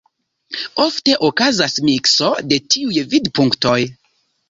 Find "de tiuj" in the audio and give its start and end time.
2.49-3.07